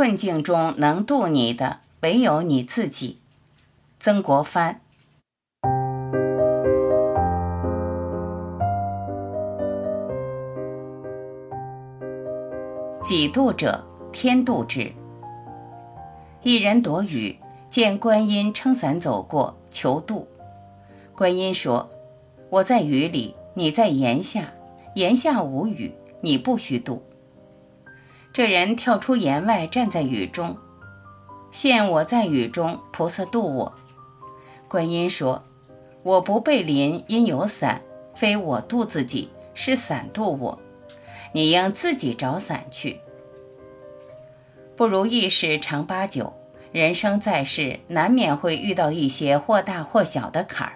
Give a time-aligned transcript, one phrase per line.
[0.00, 3.18] 困境中能渡你的，唯有你自己。
[3.98, 4.80] 曾国藩。
[13.02, 14.90] 己度者，天度之。
[16.42, 17.36] 一人躲雨，
[17.66, 20.26] 见观音撑伞走过，求渡。
[21.14, 21.90] 观音说
[22.48, 24.50] ：“我在雨里，你在檐下，
[24.94, 25.92] 檐下无雨，
[26.22, 27.02] 你不许渡。”
[28.32, 30.56] 这人跳出檐外，站在雨中，
[31.50, 33.74] 现我在雨中，菩萨渡我。
[34.68, 35.42] 观音说
[36.04, 37.82] ：“我不被淋，因有伞，
[38.14, 40.60] 非我渡自己，是伞渡我。
[41.32, 43.00] 你应自己找伞去。”
[44.76, 46.32] 不如意事常八九，
[46.70, 50.74] 人生在世，难免会遇到一些或大或小的坎儿。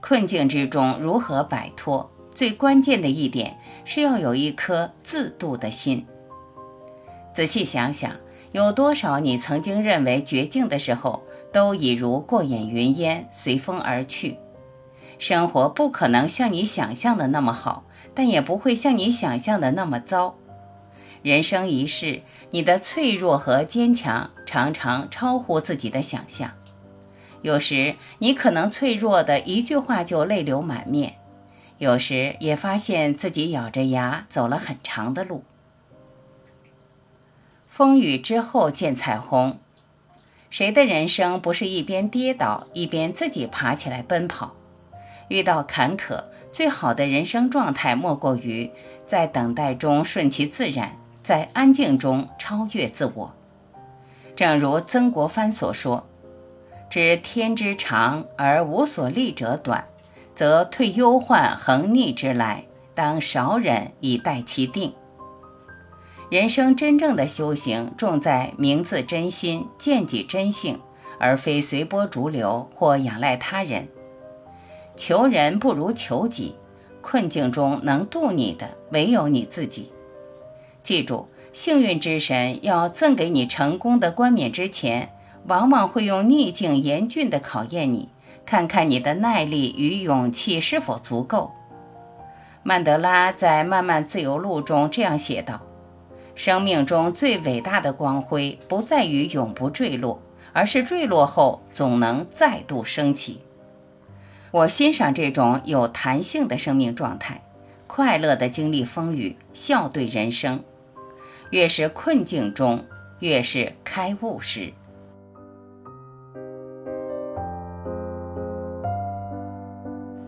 [0.00, 2.10] 困境之中如何摆脱？
[2.34, 6.04] 最关键的一点是要有一颗自渡的心。
[7.38, 8.16] 仔细想想，
[8.50, 14.36] 有多少你曾经认为绝境的时候，都已如过眼云烟，随风而去。
[15.20, 20.34] 生活不可能像你想象的那么好，但也不会像你想象的那么糟。
[21.22, 26.50] 人生一世，你的脆弱和坚强常常超乎自己的想象。
[27.42, 31.14] 有时你可能脆弱的一句话就泪流满面，
[31.78, 35.44] 有时也发现自己咬着牙走了很长的路。
[37.78, 39.56] 风雨之后见彩虹，
[40.50, 44.52] 谁的人生不是一边跌倒一边自己爬起来奔跑？
[45.28, 48.68] 遇到坎坷，最好的人生状态莫过于
[49.04, 53.32] 在等待中顺其自然，在安静中超越自我。
[54.34, 56.04] 正如曾国藩所说
[56.90, 59.84] ：“知天之长而无所立者短，
[60.34, 62.64] 则退忧患横逆之来，
[62.96, 64.92] 当少忍以待其定。”
[66.30, 70.78] 人生真正的修行，重在明自真心，见己真性，
[71.18, 73.88] 而非随波逐流或仰赖他人。
[74.94, 76.54] 求人不如求己，
[77.00, 79.90] 困境中能渡你的，唯有你自己。
[80.82, 85.14] 记住，幸运之神要赠给你成功的冠冕之前，
[85.46, 88.10] 往往会用逆境严峻的考验你，
[88.44, 91.52] 看看你的耐力与勇气是否足够。
[92.62, 95.62] 曼德拉在《漫漫自由路》中这样写道。
[96.38, 100.22] 生命中最伟大的光辉，不在于永不坠落，
[100.52, 103.40] 而是坠落后总能再度升起。
[104.52, 107.42] 我欣赏这种有弹性的生命状态，
[107.88, 110.62] 快乐地经历风雨，笑对人生。
[111.50, 112.84] 越是困境中，
[113.18, 114.72] 越是开悟时。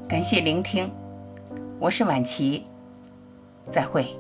[0.08, 0.90] 感谢聆听，
[1.78, 2.66] 我是晚琪，
[3.70, 4.19] 再会。